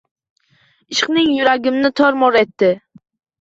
Ishqing 0.95 1.29
yuragimni 1.35 1.93
tor-mor 2.01 2.39
etdi 2.43 2.73